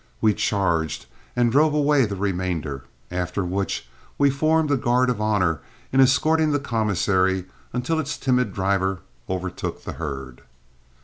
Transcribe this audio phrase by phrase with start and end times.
[0.19, 1.05] We charged
[1.35, 5.61] and drove away the remainder, after which we formed a guard of honor
[5.93, 10.41] in escorting the commissary until its timid driver overtook the herd.